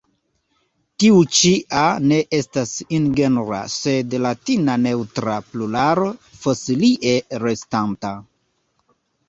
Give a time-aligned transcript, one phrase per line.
[1.01, 1.51] Tiu ĉi
[1.81, 8.19] a ne estas ingenra sed latina neŭtra pluralo fosilie restanta.